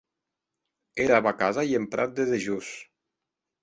[1.05, 2.77] Era vacada ei en prat de dejós.